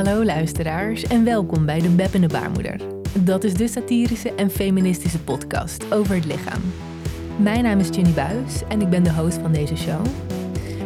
Hallo 0.00 0.24
luisteraars 0.24 1.02
en 1.02 1.24
welkom 1.24 1.66
bij 1.66 1.80
de 1.80 1.88
Beb 1.88 2.14
en 2.14 2.20
de 2.20 2.26
Baarmoeder. 2.26 2.80
Dat 3.18 3.44
is 3.44 3.54
de 3.54 3.68
satirische 3.68 4.34
en 4.34 4.50
feministische 4.50 5.20
podcast 5.20 5.92
over 5.92 6.14
het 6.14 6.24
lichaam. 6.24 6.62
Mijn 7.38 7.62
naam 7.62 7.78
is 7.78 7.88
Jenny 7.88 8.12
Buis 8.12 8.62
en 8.68 8.80
ik 8.80 8.88
ben 8.88 9.02
de 9.02 9.12
host 9.12 9.38
van 9.38 9.52
deze 9.52 9.76
show. 9.76 10.06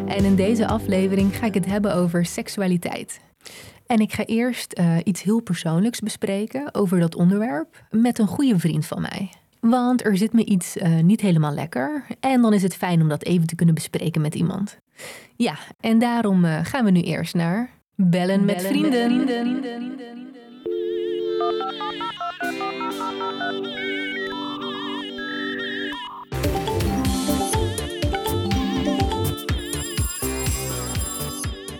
En 0.06 0.24
in 0.24 0.36
deze 0.36 0.66
aflevering 0.66 1.36
ga 1.36 1.46
ik 1.46 1.54
het 1.54 1.66
hebben 1.66 1.94
over 1.94 2.24
seksualiteit. 2.24 3.20
En 3.86 3.98
ik 3.98 4.12
ga 4.12 4.24
eerst 4.24 4.72
eh, 4.72 4.96
iets 5.04 5.22
heel 5.22 5.40
persoonlijks 5.40 6.00
bespreken 6.00 6.74
over 6.74 7.00
dat 7.00 7.14
onderwerp 7.14 7.84
met 7.90 8.18
een 8.18 8.26
goede 8.26 8.58
vriend 8.58 8.86
van 8.86 9.00
mij. 9.00 9.30
Want 9.60 10.04
er 10.04 10.16
zit 10.16 10.32
me 10.32 10.44
iets 10.44 10.76
eh, 10.76 10.98
niet 10.98 11.20
helemaal 11.20 11.54
lekker 11.54 12.04
en 12.20 12.42
dan 12.42 12.52
is 12.52 12.62
het 12.62 12.76
fijn 12.76 13.02
om 13.02 13.08
dat 13.08 13.24
even 13.24 13.46
te 13.46 13.54
kunnen 13.54 13.74
bespreken 13.74 14.20
met 14.20 14.34
iemand. 14.34 14.78
Ja, 15.36 15.56
en 15.80 15.98
daarom 15.98 16.44
eh, 16.44 16.58
gaan 16.62 16.84
we 16.84 16.90
nu 16.90 17.00
eerst 17.00 17.34
naar 17.34 17.82
Bellen, 17.96 18.44
met, 18.44 18.62
vrienden. 18.62 19.28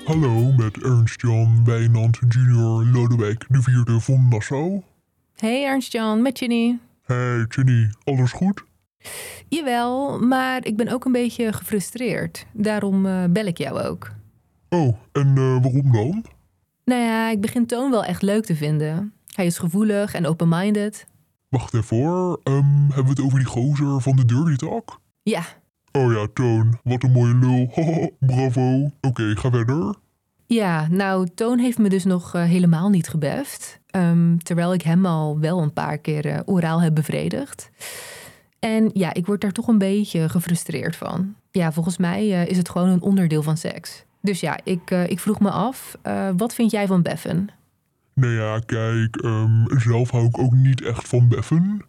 Hallo, 0.04 0.52
met 0.52 0.82
Ernst-Jan 0.82 1.64
Wijnand 1.64 2.18
junior 2.28 2.84
Lodewijk 2.84 3.44
de 3.48 3.62
vierde 3.62 4.00
van 4.00 4.28
Nassau. 4.28 4.82
Hey 5.36 5.64
Ernst-Jan, 5.64 6.22
met 6.22 6.38
Ginny. 6.38 6.78
Hey 7.04 7.46
Jenny, 7.48 7.90
alles 8.04 8.32
goed? 8.32 8.64
Jawel, 9.48 10.18
maar 10.18 10.66
ik 10.66 10.76
ben 10.76 10.88
ook 10.88 11.04
een 11.04 11.12
beetje 11.12 11.52
gefrustreerd. 11.52 12.46
Daarom 12.52 13.06
eh, 13.06 13.24
bel 13.30 13.46
ik 13.46 13.58
jou 13.58 13.80
ook. 13.80 14.10
Oh, 14.74 14.94
en 15.12 15.28
eh, 15.36 15.62
waarom 15.62 15.92
dan? 15.92 16.24
Nou 16.84 17.00
ja, 17.02 17.30
ik 17.30 17.40
begin 17.40 17.66
Toon 17.66 17.90
wel 17.90 18.04
echt 18.04 18.22
leuk 18.22 18.44
te 18.44 18.56
vinden. 18.56 19.12
Hij 19.34 19.46
is 19.46 19.58
gevoelig 19.58 20.14
en 20.14 20.26
open-minded. 20.26 21.06
Wacht 21.48 21.74
even 21.74 21.96
hoor, 21.96 22.40
Ehm, 22.42 22.84
hebben 22.86 23.04
we 23.04 23.10
het 23.10 23.20
over 23.20 23.38
die 23.38 23.48
gozer 23.48 24.00
van 24.00 24.16
de 24.16 24.24
Dirty 24.24 24.56
Talk? 24.56 25.00
Ja, 25.22 25.42
Oh 25.92 26.12
ja, 26.12 26.26
Toon, 26.34 26.78
wat 26.82 27.02
een 27.02 27.12
mooie 27.12 27.34
lul. 27.34 27.70
Bravo. 28.34 28.90
Oké, 29.00 29.36
ga 29.36 29.50
verder. 29.50 29.94
ja, 30.46 30.86
nou, 30.90 31.28
Toon 31.34 31.58
heeft 31.58 31.78
me 31.78 31.88
dus 31.88 32.04
nog 32.04 32.34
eh, 32.34 32.42
helemaal 32.42 32.88
niet 32.88 33.08
gebeft. 33.08 33.80
Ehm, 33.86 34.36
terwijl 34.38 34.74
ik 34.74 34.82
hem 34.82 35.06
al 35.06 35.38
wel 35.38 35.62
een 35.62 35.72
paar 35.72 35.98
keer 35.98 36.26
eh, 36.26 36.40
oraal 36.44 36.82
heb 36.82 36.94
bevredigd. 36.94 37.70
En 38.58 38.90
ja, 38.92 39.14
ik 39.14 39.26
word 39.26 39.40
daar 39.40 39.52
toch 39.52 39.68
een 39.68 39.78
beetje 39.78 40.28
gefrustreerd 40.28 40.96
van. 40.96 41.34
Ja, 41.50 41.72
volgens 41.72 41.96
mij 41.98 42.28
is 42.28 42.56
het 42.56 42.68
gewoon 42.68 42.88
een 42.88 43.02
onderdeel 43.02 43.42
van 43.42 43.56
seks. 43.56 44.04
Dus 44.24 44.40
ja, 44.40 44.60
ik, 44.64 44.90
eh, 44.90 45.10
ik 45.10 45.20
vroeg 45.20 45.40
me 45.40 45.50
af, 45.50 45.96
eh, 46.02 46.28
wat 46.36 46.54
vind 46.54 46.70
jij 46.70 46.86
van 46.86 47.02
beffen? 47.02 47.48
Nou 48.14 48.32
ja, 48.32 48.58
kijk, 48.58 49.16
ehm, 49.16 49.78
zelf 49.78 50.10
hou 50.10 50.26
ik 50.26 50.38
ook 50.38 50.52
niet 50.52 50.82
echt 50.82 51.08
van 51.08 51.28
beffen. 51.28 51.84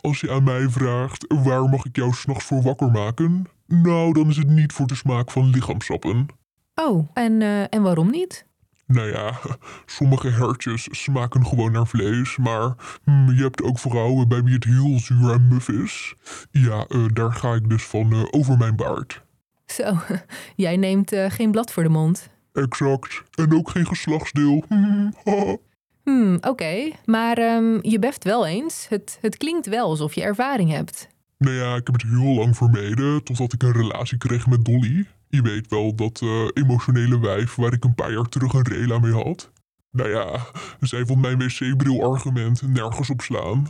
Als 0.00 0.20
je 0.20 0.30
aan 0.30 0.44
mij 0.44 0.68
vraagt, 0.68 1.26
waar 1.28 1.68
mag 1.68 1.84
ik 1.84 1.96
jou 1.96 2.12
s'nachts 2.12 2.44
voor 2.44 2.62
wakker 2.62 2.90
maken? 2.90 3.44
Nou, 3.66 4.12
dan 4.12 4.28
is 4.28 4.36
het 4.36 4.48
niet 4.48 4.72
voor 4.72 4.86
de 4.86 4.94
smaak 4.94 5.30
van 5.30 5.50
lichaamsappen. 5.50 6.26
Oh, 6.74 7.08
en, 7.14 7.42
eh, 7.42 7.74
en 7.74 7.82
waarom 7.82 8.10
niet? 8.10 8.46
Nou 8.86 9.10
ja, 9.10 9.32
sommige 9.86 10.28
hertjes 10.28 10.88
smaken 10.90 11.46
gewoon 11.46 11.72
naar 11.72 11.86
vlees, 11.86 12.36
maar 12.36 12.74
hm, 13.04 13.30
je 13.30 13.42
hebt 13.42 13.62
ook 13.62 13.78
vrouwen 13.78 14.28
bij 14.28 14.42
wie 14.42 14.54
het 14.54 14.64
heel 14.64 14.98
zuur 14.98 15.32
en 15.32 15.48
muf 15.48 15.68
is. 15.68 16.14
Ja, 16.50 16.86
daar 17.12 17.32
ga 17.32 17.54
ik 17.54 17.68
dus 17.68 17.84
van 17.84 18.28
over 18.32 18.58
mijn 18.58 18.76
baard. 18.76 19.24
Zo, 19.66 19.98
jij 20.66 20.76
neemt 20.76 21.12
eh, 21.12 21.30
geen 21.30 21.50
blad 21.50 21.72
voor 21.72 21.82
de 21.82 21.88
mond. 21.88 22.28
Exact. 22.52 23.22
En 23.34 23.54
ook 23.54 23.70
geen 23.70 23.86
geslachtsdeel. 23.86 24.64
Hm. 24.68 25.10
Hmm, 26.02 26.38
oké. 26.40 26.90
Maar 27.04 27.38
ehm, 27.38 27.78
je 27.82 27.98
beft 27.98 28.24
wel 28.24 28.46
eens. 28.46 28.86
Het, 28.88 29.18
het 29.20 29.36
klinkt 29.36 29.66
wel 29.66 29.88
alsof 29.88 30.14
je 30.14 30.22
ervaring 30.22 30.70
hebt. 30.70 31.08
nou 31.38 31.54
ja, 31.54 31.74
ik 31.74 31.86
heb 31.86 32.00
het 32.00 32.10
heel 32.10 32.34
lang 32.34 32.56
vermeden 32.56 33.24
totdat 33.24 33.52
ik 33.52 33.62
een 33.62 33.72
relatie 33.72 34.18
kreeg 34.18 34.46
met 34.46 34.64
Dolly. 34.64 35.06
Je 35.28 35.42
weet 35.42 35.68
wel, 35.68 35.94
dat 35.94 36.20
eh, 36.22 36.44
emotionele 36.52 37.20
wijf 37.20 37.54
waar 37.54 37.72
ik 37.72 37.84
een 37.84 37.94
paar 37.94 38.12
jaar 38.12 38.28
terug 38.28 38.52
een 38.52 38.62
rela 38.68 38.98
mee 38.98 39.12
had. 39.12 39.50
Nou 39.90 40.10
ja, 40.10 40.46
zij 40.80 41.06
vond 41.06 41.20
mijn 41.20 41.38
wc-bril-argument 41.38 42.62
nergens 42.62 43.10
op 43.10 43.20
slaan. 43.20 43.66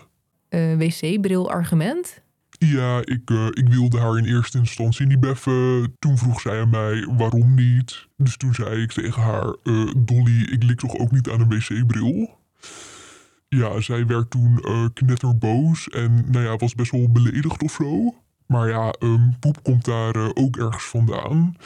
Eh, 0.49 0.77
wc-bril 0.77 1.51
argument? 1.51 2.23
Ja, 2.59 3.01
ik, 3.05 3.31
eh, 3.31 3.47
ik 3.47 3.69
wilde 3.69 3.99
haar 3.99 4.19
in 4.19 4.25
eerste 4.25 4.59
instantie 4.59 5.07
niet 5.07 5.21
beffen. 5.21 5.95
Toen 5.99 6.19
vroeg 6.19 6.41
zij 6.41 6.61
aan 6.61 6.71
mij 6.71 7.09
waarom 7.17 7.55
niet. 7.55 8.07
Dus 8.17 8.37
toen 8.37 8.55
zei 8.55 8.83
ik 8.83 8.93
tegen 8.93 9.23
haar: 9.23 9.57
eh, 9.63 9.91
Dolly, 9.97 10.43
ik 10.43 10.63
lik 10.63 10.79
toch 10.79 10.97
ook 10.97 11.11
niet 11.11 11.29
aan 11.31 11.41
een 11.41 11.49
wc-bril? 11.49 12.39
Ja, 13.49 13.81
zij 13.81 14.07
werd 14.07 14.31
toen 14.31 14.59
eh, 14.59 14.85
knetterboos 14.93 15.89
en 15.89 16.25
nou 16.31 16.45
ja, 16.45 16.57
was 16.57 16.75
best 16.75 16.91
wel 16.91 17.11
beledigd 17.13 17.63
of 17.63 17.73
zo. 17.73 18.15
Maar 18.47 18.69
ja, 18.69 18.91
ehm, 18.91 19.31
poep 19.41 19.63
komt 19.63 19.85
daar 19.85 20.35
ook 20.35 20.57
ergens 20.57 20.85
vandaan. 20.85 21.57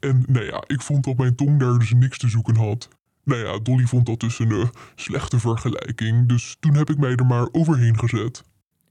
En 0.00 0.24
nou 0.26 0.44
ja, 0.44 0.64
ik 0.66 0.82
vond 0.82 1.04
dat 1.04 1.16
mijn 1.16 1.34
tong 1.34 1.60
daar 1.60 1.78
dus 1.78 1.92
niks 1.92 2.18
te 2.18 2.28
zoeken 2.28 2.56
had. 2.56 2.88
Nou 3.24 3.40
ja, 3.46 3.58
Dolly 3.58 3.84
vond 3.84 4.06
dat 4.06 4.20
dus 4.20 4.38
een 4.38 4.70
slechte 4.94 5.38
vergelijking. 5.38 6.28
Dus 6.28 6.56
toen 6.60 6.74
heb 6.74 6.90
ik 6.90 6.98
mij 6.98 7.14
er 7.14 7.26
maar 7.26 7.48
overheen 7.52 7.98
gezet. 7.98 8.44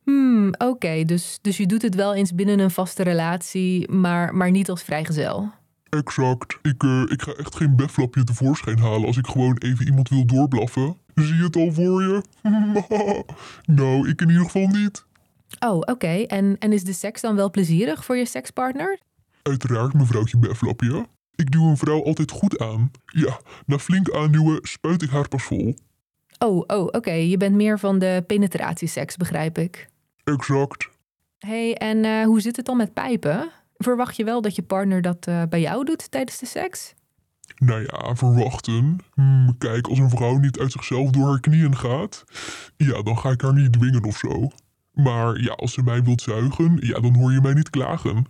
Hmm, 0.07 0.53
oké. 0.57 1.03
Dus, 1.05 1.39
dus 1.41 1.57
je 1.57 1.65
doet 1.65 1.81
het 1.81 1.95
wel 1.95 2.15
eens 2.15 2.35
binnen 2.35 2.59
een 2.59 2.71
vaste 2.71 3.03
relatie, 3.03 3.91
maar, 3.91 4.35
maar 4.35 4.51
niet 4.51 4.69
als 4.69 4.83
vrijgezel. 4.83 5.51
Exact. 5.89 6.57
Ik, 6.61 6.83
eh, 6.83 7.01
ik 7.07 7.21
ga 7.21 7.31
echt 7.31 7.55
geen 7.55 7.75
befflapje 7.75 8.23
tevoorschijn 8.23 8.79
halen 8.79 9.05
als 9.05 9.17
ik 9.17 9.27
gewoon 9.27 9.57
even 9.57 9.85
iemand 9.85 10.09
wil 10.09 10.25
doorblaffen. 10.25 10.97
Zie 11.15 11.35
je 11.35 11.43
het 11.43 11.55
al 11.55 11.71
voor 11.73 12.01
je? 12.01 12.21
nou, 13.79 14.09
ik 14.09 14.21
in 14.21 14.29
ieder 14.29 14.43
geval 14.43 14.67
niet. 14.67 15.05
Oh, 15.59 15.75
oké. 15.75 16.23
En, 16.27 16.55
en 16.59 16.73
is 16.73 16.83
de 16.83 16.93
seks 16.93 17.21
dan 17.21 17.35
wel 17.35 17.51
plezierig 17.51 18.05
voor 18.05 18.17
je 18.17 18.25
sekspartner? 18.25 18.99
Uiteraard, 19.41 19.93
mevrouwtje 19.93 20.37
befflapje. 20.37 21.05
Ik 21.35 21.51
duw 21.51 21.69
een 21.69 21.77
vrouw 21.77 22.03
altijd 22.03 22.31
goed 22.31 22.59
aan. 22.59 22.91
Ja, 23.05 23.39
na 23.65 23.77
flink 23.77 24.11
aanduwen 24.11 24.59
spuit 24.61 25.01
ik 25.01 25.09
haar 25.09 25.27
pas 25.27 25.43
vol. 25.43 25.75
Oh, 26.37 26.63
oh, 26.67 26.83
oké. 26.91 27.11
Je 27.11 27.37
bent 27.37 27.55
meer 27.55 27.79
van 27.79 27.99
de 27.99 28.23
penetratieseks, 28.27 29.17
begrijp 29.17 29.57
ik. 29.57 29.87
Exact. 30.33 30.89
hey, 31.39 31.75
en 31.75 32.05
eh, 32.05 32.25
hoe 32.25 32.41
zit 32.41 32.55
het 32.55 32.65
dan 32.65 32.77
met 32.77 32.93
pijpen? 32.93 33.49
Verwacht 33.77 34.15
je 34.15 34.23
wel 34.23 34.41
dat 34.41 34.55
je 34.55 34.61
partner 34.61 35.01
dat 35.01 35.27
eh, 35.27 35.43
bij 35.49 35.61
jou 35.61 35.85
doet 35.85 36.11
tijdens 36.11 36.39
de 36.39 36.45
seks? 36.45 36.93
Nou 37.55 37.81
ja, 37.81 38.15
verwachten. 38.15 38.97
Hmm, 39.13 39.57
kijk, 39.57 39.87
als 39.87 39.99
een 39.99 40.09
vrouw 40.09 40.37
niet 40.37 40.59
uit 40.59 40.71
zichzelf 40.71 41.09
door 41.09 41.27
haar 41.27 41.39
knieën 41.39 41.75
gaat, 41.77 42.23
ja, 42.77 43.01
dan 43.01 43.17
ga 43.17 43.29
ik 43.29 43.41
haar 43.41 43.53
niet 43.53 43.73
dwingen 43.73 44.03
of 44.03 44.17
zo. 44.17 44.47
Maar 44.91 45.41
ja, 45.41 45.51
als 45.53 45.73
ze 45.73 45.83
mij 45.83 46.03
wilt 46.03 46.21
zuigen, 46.21 46.77
ja, 46.79 46.99
dan 46.99 47.15
hoor 47.15 47.31
je 47.31 47.41
mij 47.41 47.53
niet 47.53 47.69
klagen. 47.69 48.25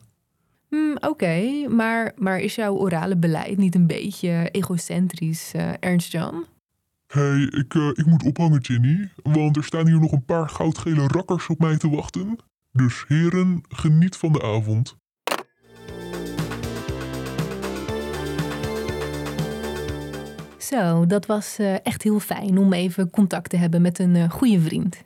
Hmm, 0.70 0.98
Oké, 1.00 1.68
maar, 1.70 2.12
maar 2.16 2.40
is 2.40 2.56
jouw 2.56 2.76
orale 2.76 3.18
beleid 3.18 3.58
niet 3.58 3.76
een 3.76 3.88
beetje 3.88 4.50
egocentrisch, 4.52 5.54
eh, 5.54 5.72
Ernst 5.80 6.12
Jan? 6.12 6.46
Hey, 7.08 7.42
ik, 7.42 7.74
eh, 7.74 7.88
ik 7.88 8.06
moet 8.06 8.24
ophangen, 8.24 8.66
Ginny, 8.66 9.10
want 9.24 9.58
er 9.58 9.64
staan 9.64 9.88
hier 9.88 10.00
nog 10.00 10.12
een 10.12 10.26
paar 10.26 10.50
goudgele 10.50 11.08
rakkers 11.08 11.48
op 11.48 11.60
mij 11.60 11.78
te 11.78 11.90
wachten. 11.90 12.38
Dus 12.72 13.06
heren, 13.08 13.62
geniet 13.70 14.16
van 14.16 14.32
de 14.32 14.42
avond. 14.42 14.98
Zo, 20.58 21.06
dat 21.06 21.26
was 21.26 21.58
eh, 21.58 21.86
echt 21.86 22.04
heel 22.04 22.20
fijn 22.20 22.58
om 22.58 22.74
even 22.74 23.10
contact 23.10 23.50
te 23.50 23.58
hebben 23.58 23.82
met 23.82 24.00
een 24.00 24.16
eh, 24.16 24.30
goede 24.30 24.62
vriend. 24.62 25.04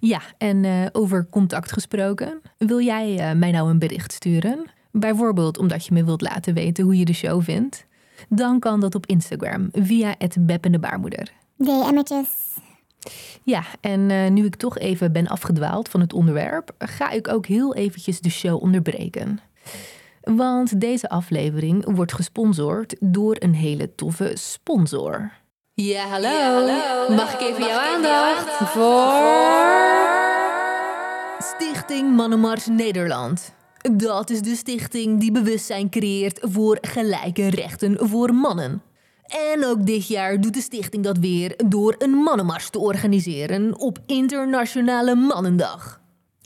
Ja, 0.00 0.20
en 0.38 0.90
over 0.92 1.28
contact 1.30 1.72
gesproken, 1.72 2.40
wil 2.58 2.80
jij 2.80 3.34
mij 3.36 3.50
nou 3.50 3.70
een 3.70 3.78
bericht 3.78 4.12
sturen? 4.12 4.70
Bijvoorbeeld 4.92 5.58
omdat 5.58 5.86
je 5.86 5.92
me 5.92 6.04
wilt 6.04 6.20
laten 6.20 6.54
weten 6.54 6.84
hoe 6.84 6.98
je 6.98 7.04
de 7.04 7.12
show 7.12 7.42
vindt? 7.42 7.86
Dan 8.28 8.58
kan 8.58 8.80
dat 8.80 8.94
op 8.94 9.06
Instagram 9.06 9.68
via 9.72 10.14
het 10.18 10.36
Beppende 10.46 10.78
Baarmoeder. 10.78 11.32
DM'tjes. 11.56 12.56
Ja, 13.42 13.62
en 13.80 14.10
eh, 14.10 14.30
nu 14.30 14.44
ik 14.44 14.56
toch 14.56 14.78
even 14.78 15.12
ben 15.12 15.26
afgedwaald 15.26 15.88
van 15.88 16.00
het 16.00 16.12
onderwerp, 16.12 16.74
ga 16.78 17.10
ik 17.10 17.28
ook 17.28 17.46
heel 17.46 17.74
eventjes 17.74 18.20
de 18.20 18.30
show 18.30 18.62
onderbreken. 18.62 19.40
Want 20.20 20.80
deze 20.80 21.08
aflevering 21.08 21.94
wordt 21.94 22.12
gesponsord 22.12 22.96
door 23.00 23.36
een 23.38 23.54
hele 23.54 23.94
toffe 23.94 24.30
sponsor. 24.34 25.32
Ja, 25.74 26.06
hallo. 26.06 27.14
Mag 27.14 27.34
ik 27.34 27.40
even 27.40 27.66
jouw 27.66 27.78
aandacht 27.78 28.54
voor... 28.54 29.26
Stichting 31.38 32.16
Mannenmars 32.16 32.66
Nederland. 32.66 33.54
Dat 33.92 34.30
is 34.30 34.42
de 34.42 34.56
stichting 34.56 35.20
die 35.20 35.32
bewustzijn 35.32 35.90
creëert 35.90 36.38
voor 36.42 36.78
gelijke 36.80 37.48
rechten 37.48 38.08
voor 38.08 38.34
mannen. 38.34 38.82
En 39.26 39.64
ook 39.64 39.86
dit 39.86 40.06
jaar 40.06 40.40
doet 40.40 40.54
de 40.54 40.60
stichting 40.60 41.04
dat 41.04 41.18
weer 41.18 41.54
door 41.66 41.94
een 41.98 42.10
mannenmars 42.10 42.70
te 42.70 42.78
organiseren 42.78 43.78
op 43.78 43.98
Internationale 44.06 45.14
Mannendag. 45.14 46.00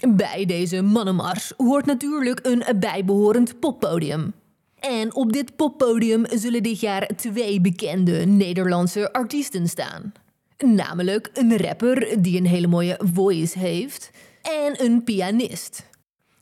Bij 0.08 0.44
deze 0.44 0.82
mannenmars 0.82 1.52
hoort 1.56 1.86
natuurlijk 1.86 2.40
een 2.42 2.64
bijbehorend 2.80 3.60
poppodium. 3.60 4.32
En 4.80 5.14
op 5.14 5.32
dit 5.32 5.56
poppodium 5.56 6.24
zullen 6.30 6.62
dit 6.62 6.80
jaar 6.80 7.10
twee 7.16 7.60
bekende 7.60 8.12
Nederlandse 8.12 9.12
artiesten 9.12 9.68
staan. 9.68 10.12
Namelijk 10.58 11.30
een 11.34 11.56
rapper 11.56 12.22
die 12.22 12.38
een 12.38 12.46
hele 12.46 12.66
mooie 12.66 13.00
voice 13.12 13.58
heeft 13.58 14.10
en 14.42 14.84
een 14.84 15.04
pianist. 15.04 15.90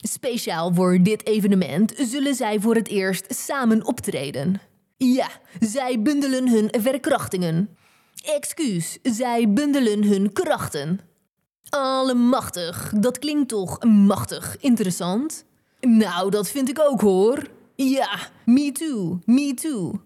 Speciaal 0.01 0.73
voor 0.73 1.03
dit 1.03 1.25
evenement 1.27 1.93
zullen 1.97 2.35
zij 2.35 2.59
voor 2.59 2.75
het 2.75 2.87
eerst 2.87 3.25
samen 3.33 3.85
optreden. 3.85 4.61
Ja, 4.97 5.29
zij 5.59 6.01
bundelen 6.01 6.49
hun 6.49 6.69
verkrachtingen. 6.81 7.69
Excuus, 8.35 8.97
zij 9.03 9.53
bundelen 9.53 10.03
hun 10.03 10.33
krachten. 10.33 10.99
Allemachtig, 11.69 12.93
dat 12.95 13.19
klinkt 13.19 13.49
toch 13.49 13.83
machtig 13.83 14.57
interessant? 14.59 15.45
Nou, 15.79 16.29
dat 16.29 16.49
vind 16.49 16.69
ik 16.69 16.79
ook 16.79 17.01
hoor. 17.01 17.47
Ja, 17.75 18.19
me 18.45 18.71
too, 18.71 19.19
me 19.25 19.53
too. 19.53 20.01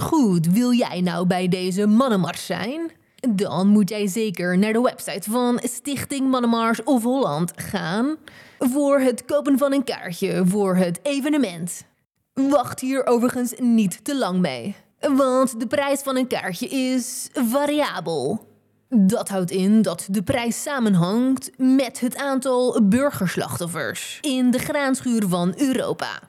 Goed, 0.00 0.46
wil 0.46 0.72
jij 0.72 1.00
nou 1.00 1.26
bij 1.26 1.48
deze 1.48 1.86
mannenmars 1.86 2.46
zijn? 2.46 2.90
Dan 3.30 3.68
moet 3.68 3.88
jij 3.88 4.06
zeker 4.06 4.58
naar 4.58 4.72
de 4.72 4.80
website 4.80 5.30
van 5.30 5.60
Stichting 5.62 6.30
Mannenmars 6.30 6.82
of 6.82 7.02
Holland 7.02 7.52
gaan 7.56 8.16
voor 8.58 9.00
het 9.00 9.24
kopen 9.24 9.58
van 9.58 9.72
een 9.72 9.84
kaartje 9.84 10.42
voor 10.46 10.76
het 10.76 11.00
evenement. 11.02 11.84
Wacht 12.32 12.80
hier 12.80 13.06
overigens 13.06 13.54
niet 13.58 14.04
te 14.04 14.18
lang 14.18 14.40
mee, 14.40 14.76
want 14.98 15.60
de 15.60 15.66
prijs 15.66 16.00
van 16.00 16.16
een 16.16 16.26
kaartje 16.26 16.68
is 16.68 17.28
variabel. 17.32 18.48
Dat 18.88 19.28
houdt 19.28 19.50
in 19.50 19.82
dat 19.82 20.06
de 20.10 20.22
prijs 20.22 20.62
samenhangt 20.62 21.50
met 21.56 22.00
het 22.00 22.16
aantal 22.16 22.88
burgerslachtoffers 22.88 24.18
in 24.20 24.50
de 24.50 24.58
graanschuur 24.58 25.28
van 25.28 25.54
Europa. 25.56 26.20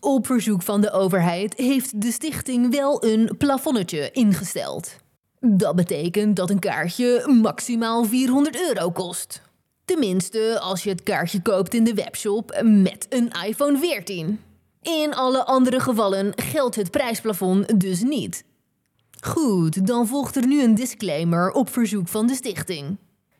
Op 0.00 0.26
verzoek 0.26 0.62
van 0.62 0.80
de 0.80 0.90
overheid 0.90 1.54
heeft 1.54 2.00
de 2.00 2.12
stichting 2.12 2.70
wel 2.70 3.04
een 3.04 3.34
plafonnetje 3.38 4.10
ingesteld. 4.10 5.02
Dat 5.46 5.76
betekent 5.76 6.36
dat 6.36 6.50
een 6.50 6.58
kaartje 6.58 7.28
maximaal 7.42 8.04
400 8.04 8.60
euro 8.60 8.90
kost. 8.90 9.42
Tenminste, 9.84 10.58
als 10.60 10.82
je 10.82 10.90
het 10.90 11.02
kaartje 11.02 11.42
koopt 11.42 11.74
in 11.74 11.84
de 11.84 11.94
webshop 11.94 12.62
met 12.62 13.06
een 13.08 13.30
iPhone 13.46 13.78
14. 13.78 14.40
In 14.82 15.14
alle 15.14 15.44
andere 15.44 15.80
gevallen 15.80 16.32
geldt 16.36 16.76
het 16.76 16.90
prijsplafond 16.90 17.80
dus 17.80 18.02
niet. 18.02 18.44
Goed, 19.20 19.86
dan 19.86 20.06
volgt 20.06 20.36
er 20.36 20.46
nu 20.46 20.62
een 20.62 20.74
disclaimer 20.74 21.50
op 21.50 21.70
verzoek 21.70 22.08
van 22.08 22.26
de 22.26 22.34
stichting. 22.34 22.96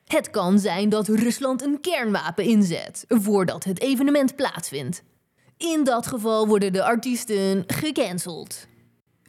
Het 0.07 0.31
kan 0.31 0.59
zijn 0.59 0.89
dat 0.89 1.09
Rusland 1.09 1.63
een 1.63 1.81
kernwapen 1.81 2.45
inzet 2.45 3.05
voordat 3.09 3.65
het 3.65 3.81
evenement 3.81 4.37
plaatsvindt. 4.37 5.03
In 5.57 5.85
dat 5.85 6.07
geval 6.07 6.47
worden 6.47 6.73
de 6.73 6.83
artiesten 6.83 7.65
gecanceld. 7.67 8.67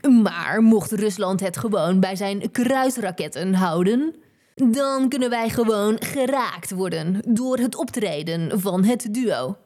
Maar 0.10 0.62
mocht 0.62 0.92
Rusland 0.92 1.40
het 1.40 1.58
gewoon 1.58 2.00
bij 2.00 2.16
zijn 2.16 2.52
kruisraketten 2.52 3.54
houden, 3.54 4.16
dan 4.56 5.10
kunnen 5.10 5.30
wij 5.30 5.50
gewoon 5.50 5.98
geraakt 6.00 6.72
worden 6.72 7.22
door 7.28 7.58
het 7.58 7.76
optreden 7.76 8.60
van 8.60 8.84
het 8.84 9.14
duo. 9.14 9.58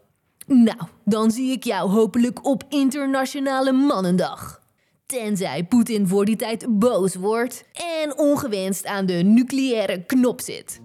Nou, 0.46 0.78
dan 1.06 1.32
zie 1.32 1.52
ik 1.52 1.64
jou 1.64 1.90
hopelijk 1.90 2.46
op 2.46 2.64
Internationale 2.70 3.72
Mannendag. 3.72 4.62
Tenzij 5.06 5.64
Poetin 5.64 6.08
voor 6.08 6.26
die 6.26 6.36
tijd 6.36 6.80
boos 6.80 7.16
wordt 7.16 7.64
en 8.02 8.18
ongewenst 8.18 8.86
aan 8.86 9.06
de 9.06 9.14
nucleaire 9.14 10.04
knop 10.06 10.42
zit. 10.42 10.80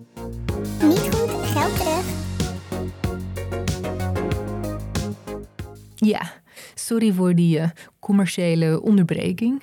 Niet 0.82 0.98
goed, 0.98 1.30
geld 1.30 1.76
terug. 1.76 2.04
Ja, 5.94 6.32
sorry 6.74 7.12
voor 7.12 7.34
die 7.34 7.58
uh, 7.58 7.68
commerciële 8.00 8.82
onderbreking. 8.82 9.62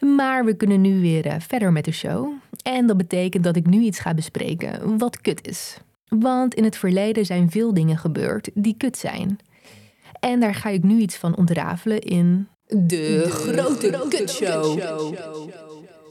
Maar 0.00 0.44
we 0.44 0.54
kunnen 0.54 0.80
nu 0.80 1.00
weer 1.00 1.26
uh, 1.26 1.34
verder 1.38 1.72
met 1.72 1.84
de 1.84 1.92
show. 1.92 2.32
En 2.62 2.86
dat 2.86 2.96
betekent 2.96 3.44
dat 3.44 3.56
ik 3.56 3.66
nu 3.66 3.80
iets 3.80 3.98
ga 3.98 4.14
bespreken 4.14 4.98
wat 4.98 5.20
kut 5.20 5.48
is. 5.48 5.76
Want 6.08 6.54
in 6.54 6.64
het 6.64 6.76
verleden 6.76 7.26
zijn 7.26 7.50
veel 7.50 7.74
dingen 7.74 7.98
gebeurd 7.98 8.50
die 8.54 8.74
kut 8.76 8.96
zijn. 8.96 9.38
En 10.20 10.40
daar 10.40 10.54
ga 10.54 10.68
ik 10.68 10.82
nu 10.82 10.98
iets 10.98 11.16
van 11.16 11.36
ontrafelen 11.36 12.00
in 12.00 12.48
de, 12.66 13.24
grote 13.28 14.06
kutshow. 14.08 14.80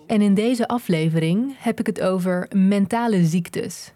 En 0.07 0.21
in 0.21 0.33
deze 0.33 0.67
aflevering 0.67 1.55
heb 1.57 1.79
ik 1.79 1.85
het 1.85 2.01
over 2.01 2.47
mentale 2.55 3.25
ziektes. 3.25 3.91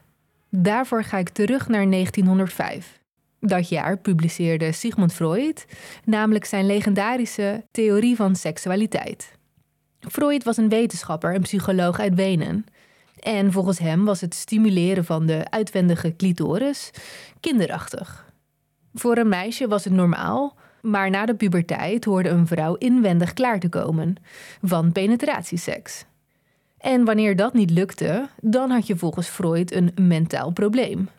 Daarvoor 0.49 1.03
ga 1.03 1.17
ik 1.17 1.29
terug 1.29 1.67
naar 1.67 1.89
1905. 1.89 2.99
Dat 3.39 3.69
jaar 3.69 3.97
publiceerde 3.97 4.71
Sigmund 4.71 5.13
Freud 5.13 5.65
namelijk 6.03 6.45
zijn 6.45 6.65
legendarische 6.65 7.65
theorie 7.71 8.15
van 8.15 8.35
seksualiteit. 8.35 9.31
Freud 9.99 10.43
was 10.43 10.57
een 10.57 10.69
wetenschapper 10.69 11.33
en 11.33 11.41
psycholoog 11.41 11.99
uit 11.99 12.15
Wenen. 12.15 12.65
En 13.19 13.51
volgens 13.51 13.79
hem 13.79 14.05
was 14.05 14.21
het 14.21 14.33
stimuleren 14.33 15.05
van 15.05 15.25
de 15.25 15.45
uitwendige 15.49 16.15
clitoris 16.15 16.91
kinderachtig. 17.39 18.25
Voor 18.93 19.17
een 19.17 19.29
meisje 19.29 19.67
was 19.67 19.83
het 19.83 19.93
normaal, 19.93 20.55
maar 20.81 21.09
na 21.09 21.25
de 21.25 21.35
puberteit 21.35 22.05
hoorde 22.05 22.29
een 22.29 22.47
vrouw 22.47 22.75
inwendig 22.75 23.33
klaar 23.33 23.59
te 23.59 23.69
komen 23.69 24.15
van 24.61 24.91
penetratieseks. 24.91 26.05
En 26.77 27.05
wanneer 27.05 27.35
dat 27.35 27.53
niet 27.53 27.69
lukte, 27.69 28.29
dan 28.41 28.69
had 28.69 28.87
je 28.87 28.97
volgens 28.97 29.27
Freud 29.27 29.73
een 29.73 29.91
mentaal 30.01 30.51
probleem. 30.51 31.09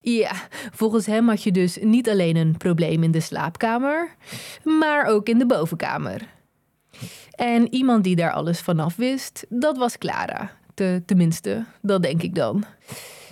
Ja, 0.00 0.32
volgens 0.72 1.06
hem 1.06 1.28
had 1.28 1.42
je 1.42 1.52
dus 1.52 1.78
niet 1.80 2.08
alleen 2.08 2.36
een 2.36 2.56
probleem 2.56 3.02
in 3.02 3.10
de 3.10 3.20
slaapkamer, 3.20 4.16
maar 4.64 5.04
ook 5.04 5.28
in 5.28 5.38
de 5.38 5.46
bovenkamer. 5.46 6.28
En 7.30 7.74
iemand 7.74 8.04
die 8.04 8.16
daar 8.16 8.32
alles 8.32 8.60
vanaf 8.60 8.96
wist, 8.96 9.46
dat 9.48 9.76
was 9.76 9.98
Clara. 9.98 10.50
Te, 10.74 11.02
tenminste, 11.06 11.64
dat 11.82 12.02
denk 12.02 12.22
ik 12.22 12.34
dan. 12.34 12.64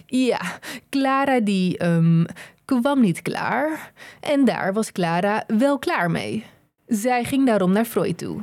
Ja, 0.06 0.40
Clara 0.88 1.40
die 1.40 1.84
um, 1.84 2.26
kwam 2.64 3.00
niet 3.00 3.22
klaar. 3.22 3.92
En 4.20 4.44
daar 4.44 4.72
was 4.72 4.92
Clara 4.92 5.44
wel 5.46 5.78
klaar 5.78 6.10
mee. 6.10 6.44
Zij 6.86 7.24
ging 7.24 7.46
daarom 7.46 7.72
naar 7.72 7.84
Freud 7.84 8.18
toe. 8.18 8.42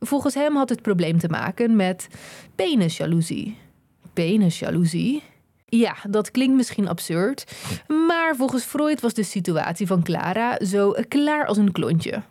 Volgens 0.00 0.34
hem 0.34 0.56
had 0.56 0.68
het 0.68 0.82
probleem 0.82 1.18
te 1.18 1.28
maken 1.28 1.76
met 1.76 2.08
penisjaloezie. 2.54 3.56
Penisjaloezie? 4.12 5.22
Ja, 5.70 5.96
dat 6.08 6.30
klinkt 6.30 6.56
misschien 6.56 6.88
absurd, 6.88 7.56
maar 8.06 8.36
volgens 8.36 8.64
Freud 8.64 9.00
was 9.00 9.14
de 9.14 9.22
situatie 9.22 9.86
van 9.86 10.02
Clara 10.02 10.64
zo 10.64 10.94
klaar 11.08 11.46
als 11.46 11.56
een 11.56 11.72
klontje. 11.72 12.22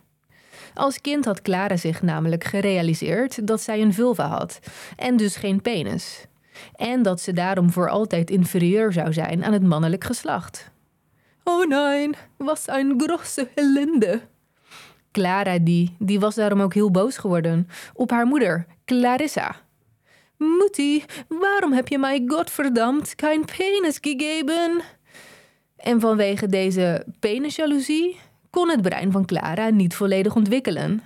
Als 0.74 1.00
kind 1.00 1.24
had 1.24 1.42
Clara 1.42 1.76
zich 1.76 2.02
namelijk 2.02 2.44
gerealiseerd 2.44 3.46
dat 3.46 3.60
zij 3.60 3.80
een 3.80 3.94
vulva 3.94 4.26
had 4.28 4.58
en 4.96 5.16
dus 5.16 5.36
geen 5.36 5.62
penis. 5.62 6.26
En 6.74 7.02
dat 7.02 7.20
ze 7.20 7.32
daarom 7.32 7.70
voor 7.70 7.90
altijd 7.90 8.30
inferieur 8.30 8.92
zou 8.92 9.12
zijn 9.12 9.44
aan 9.44 9.52
het 9.52 9.62
mannelijk 9.62 10.04
geslacht. 10.04 10.70
Oh 11.44 11.68
nee, 11.68 12.10
was 12.36 12.62
een 12.66 13.02
grosse 13.02 13.48
ellende. 13.54 14.20
Clara 15.12 15.58
die, 15.58 15.96
die 15.98 16.20
was 16.20 16.34
daarom 16.34 16.60
ook 16.60 16.74
heel 16.74 16.90
boos 16.90 17.16
geworden 17.16 17.68
op 17.94 18.10
haar 18.10 18.26
moeder, 18.26 18.66
Clarissa. 18.84 19.67
Moetie, 20.38 21.04
waarom 21.28 21.72
heb 21.72 21.88
je 21.88 21.98
mij 21.98 22.22
godverdamd 22.26 23.12
geen 23.16 23.44
penis 23.44 23.98
gegeven? 24.00 24.82
En 25.76 26.00
vanwege 26.00 26.46
deze 26.46 27.06
penisjaloezie 27.20 28.20
kon 28.50 28.68
het 28.68 28.82
brein 28.82 29.12
van 29.12 29.24
Clara 29.24 29.68
niet 29.68 29.94
volledig 29.94 30.34
ontwikkelen. 30.34 31.02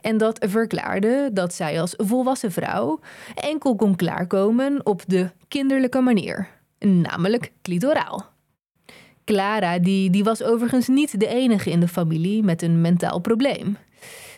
En 0.00 0.18
dat 0.18 0.44
verklaarde 0.48 1.30
dat 1.32 1.54
zij 1.54 1.80
als 1.80 1.94
volwassen 1.96 2.52
vrouw 2.52 3.00
enkel 3.34 3.76
kon 3.76 3.96
klaarkomen 3.96 4.86
op 4.86 5.02
de 5.06 5.30
kinderlijke 5.48 6.00
manier, 6.00 6.48
namelijk 6.78 7.52
clitoraal. 7.62 8.34
Clara 9.24 9.78
die, 9.78 10.10
die 10.10 10.24
was 10.24 10.42
overigens 10.42 10.88
niet 10.88 11.20
de 11.20 11.26
enige 11.26 11.70
in 11.70 11.80
de 11.80 11.88
familie 11.88 12.42
met 12.42 12.62
een 12.62 12.80
mentaal 12.80 13.18
probleem. 13.18 13.76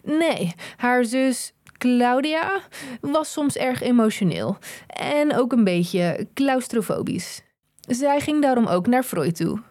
Nee, 0.05 0.55
haar 0.76 1.05
zus 1.05 1.52
Claudia 1.78 2.61
was 3.00 3.32
soms 3.32 3.56
erg 3.56 3.82
emotioneel 3.82 4.58
en 4.87 5.37
ook 5.37 5.52
een 5.52 5.64
beetje 5.64 6.26
claustrofobisch. 6.35 7.42
Zij 7.80 8.20
ging 8.20 8.42
daarom 8.42 8.66
ook 8.66 8.87
naar 8.87 9.02
Freud 9.02 9.37
toe. 9.37 9.62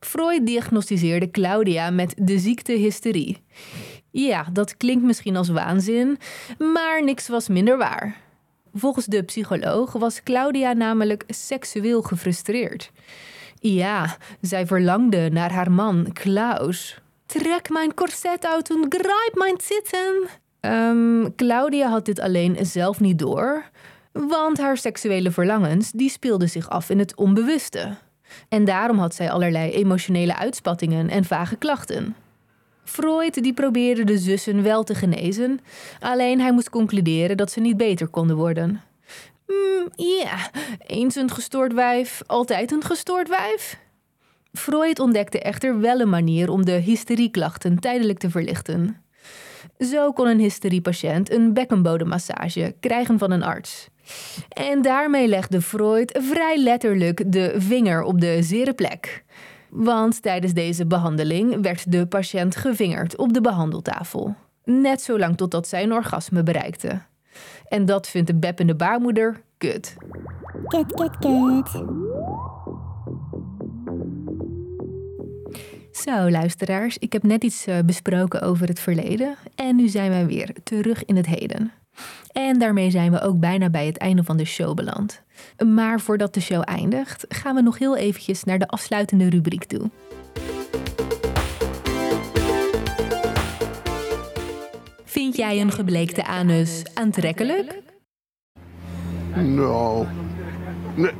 Freud 0.00 0.46
diagnosticeerde 0.46 1.30
Claudia 1.30 1.90
met 1.90 2.14
de 2.18 2.38
ziekte 2.38 2.72
hysterie. 2.72 3.42
Ja, 4.10 4.46
dat 4.52 4.76
klinkt 4.76 5.04
misschien 5.04 5.36
als 5.36 5.48
waanzin, 5.48 6.18
maar 6.58 7.04
niks 7.04 7.28
was 7.28 7.48
minder 7.48 7.78
waar. 7.78 8.16
Volgens 8.74 9.06
de 9.06 9.22
psycholoog 9.22 9.92
was 9.92 10.22
Claudia 10.22 10.72
namelijk 10.72 11.24
seksueel 11.26 12.02
gefrustreerd. 12.02 12.90
Ja, 13.60 14.16
zij 14.40 14.66
verlangde 14.66 15.30
naar 15.30 15.52
haar 15.52 15.70
man, 15.70 16.12
Klaus. 16.12 17.00
Trek 17.26 17.68
mijn 17.70 17.94
korset 17.94 18.46
uit 18.46 18.70
en 18.70 18.86
grijp 18.88 19.30
mijn 19.34 19.60
zitten. 19.60 20.28
Um, 20.60 21.34
Claudia 21.36 21.88
had 21.88 22.04
dit 22.04 22.20
alleen 22.20 22.56
zelf 22.60 23.00
niet 23.00 23.18
door, 23.18 23.64
want 24.12 24.58
haar 24.58 24.76
seksuele 24.76 25.30
verlangens 25.30 25.90
die 25.90 26.10
speelden 26.10 26.48
zich 26.48 26.70
af 26.70 26.90
in 26.90 26.98
het 26.98 27.16
onbewuste. 27.16 27.96
En 28.48 28.64
daarom 28.64 28.98
had 28.98 29.14
zij 29.14 29.30
allerlei 29.30 29.70
emotionele 29.70 30.36
uitspattingen 30.36 31.08
en 31.08 31.24
vage 31.24 31.56
klachten. 31.56 32.14
Freud 32.84 33.42
die 33.42 33.54
probeerde 33.54 34.04
de 34.04 34.18
zussen 34.18 34.62
wel 34.62 34.84
te 34.84 34.94
genezen, 34.94 35.60
alleen 36.00 36.40
hij 36.40 36.52
moest 36.52 36.70
concluderen 36.70 37.36
dat 37.36 37.50
ze 37.50 37.60
niet 37.60 37.76
beter 37.76 38.08
konden 38.08 38.36
worden. 38.36 38.82
Mm, 39.46 39.88
Ja, 39.96 40.50
eens 40.86 41.14
een 41.14 41.30
gestoord 41.30 41.72
wijf, 41.72 42.22
altijd 42.26 42.72
een 42.72 42.84
gestoord 42.84 43.28
wijf. 43.28 43.78
Freud 44.52 44.98
ontdekte 44.98 45.40
echter 45.40 45.80
wel 45.80 46.00
een 46.00 46.08
manier 46.08 46.50
om 46.50 46.64
de 46.64 46.72
hysterieklachten 46.72 47.78
tijdelijk 47.78 48.18
te 48.18 48.30
verlichten. 48.30 48.96
Zo 49.78 50.12
kon 50.12 50.26
een 50.26 50.38
hysteriepatiënt 50.38 51.32
een 51.32 51.52
bekkenbodemmassage 51.52 52.74
krijgen 52.80 53.18
van 53.18 53.30
een 53.30 53.42
arts. 53.42 53.88
En 54.48 54.82
daarmee 54.82 55.28
legde 55.28 55.62
Freud 55.62 56.18
vrij 56.22 56.58
letterlijk 56.58 57.32
de 57.32 57.54
vinger 57.56 58.02
op 58.02 58.20
de 58.20 58.42
zere 58.42 58.74
plek. 58.74 59.24
Want 59.70 60.22
tijdens 60.22 60.52
deze 60.52 60.86
behandeling 60.86 61.62
werd 61.62 61.92
de 61.92 62.06
patiënt 62.06 62.56
gevingerd 62.56 63.16
op 63.16 63.32
de 63.32 63.40
behandeltafel. 63.40 64.34
Net 64.64 65.02
zolang 65.02 65.36
totdat 65.36 65.68
zij 65.68 65.82
een 65.82 65.92
orgasme 65.92 66.42
bereikte. 66.42 67.00
En 67.68 67.84
dat 67.84 68.08
vindt 68.08 68.26
de 68.26 68.34
beppende 68.34 68.74
baarmoeder 68.74 69.40
kut. 69.58 69.96
Kut, 70.66 70.92
kut, 70.92 71.18
kut. 71.18 71.82
Zo, 76.02 76.30
luisteraars, 76.30 76.98
ik 76.98 77.12
heb 77.12 77.22
net 77.22 77.44
iets 77.44 77.66
eh, 77.66 77.78
besproken 77.84 78.42
over 78.42 78.68
het 78.68 78.80
verleden 78.80 79.34
en 79.54 79.76
nu 79.76 79.88
zijn 79.88 80.10
wij 80.10 80.26
weer 80.26 80.52
terug 80.62 81.04
in 81.04 81.16
het 81.16 81.26
heden. 81.26 81.72
En 82.32 82.58
daarmee 82.58 82.90
zijn 82.90 83.12
we 83.12 83.20
ook 83.20 83.40
bijna 83.40 83.70
bij 83.70 83.86
het 83.86 83.96
einde 83.96 84.24
van 84.24 84.36
de 84.36 84.44
show 84.44 84.74
beland. 84.74 85.22
Maar 85.66 86.00
voordat 86.00 86.34
de 86.34 86.40
show 86.40 86.62
eindigt, 86.64 87.24
gaan 87.28 87.54
we 87.54 87.62
nog 87.62 87.78
heel 87.78 87.96
eventjes 87.96 88.44
naar 88.44 88.58
de 88.58 88.68
afsluitende 88.68 89.28
rubriek 89.28 89.64
toe. 89.64 89.90
Vind 95.04 95.36
jij 95.36 95.60
een 95.60 95.72
gebleekte 95.72 96.24
anus 96.24 96.82
aantrekkelijk? 96.94 97.82
Nou. 99.34 100.06
Nee. 100.94 101.12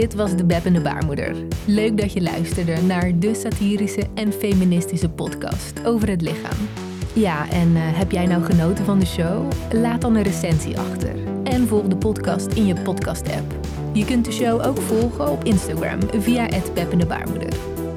Dit 0.00 0.14
was 0.14 0.36
de 0.36 0.44
Beppende 0.44 0.80
Baarmoeder. 0.80 1.36
Leuk 1.66 1.98
dat 1.98 2.12
je 2.12 2.22
luisterde 2.22 2.82
naar 2.82 3.18
de 3.18 3.34
satirische 3.34 4.06
en 4.14 4.32
feministische 4.32 5.08
podcast 5.08 5.86
over 5.86 6.08
het 6.08 6.22
lichaam. 6.22 6.68
Ja, 7.12 7.50
en 7.50 7.76
eh, 7.76 7.82
heb 7.82 8.10
jij 8.10 8.26
nou 8.26 8.42
genoten 8.42 8.84
van 8.84 8.98
de 8.98 9.06
show? 9.06 9.52
Laat 9.72 10.00
dan 10.00 10.14
een 10.14 10.22
recensie 10.22 10.78
achter. 10.78 11.14
En 11.44 11.66
volg 11.66 11.86
de 11.86 11.96
podcast 11.96 12.46
in 12.52 12.66
je 12.66 12.74
podcast-app. 12.74 13.54
Je 13.92 14.04
kunt 14.04 14.24
de 14.24 14.32
show 14.32 14.66
ook 14.66 14.80
volgen 14.80 15.30
op 15.30 15.44
Instagram 15.44 15.98
via 16.20 16.44
het 16.44 16.74
Beppende 16.74 17.06
Baarmoeder. 17.06 17.52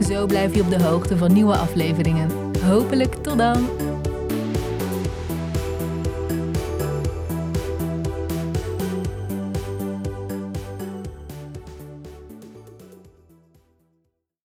Zo 0.08 0.25
blijf 0.25 0.56
je 0.56 0.62
op 0.62 0.70
de 0.70 0.84
hoogte 0.84 1.18
van 1.18 1.34
nieuwe 1.34 1.56
afleveringen. 1.56 2.29
Hopelijk 2.62 3.13
tot 3.13 3.38
dan! 3.38 3.88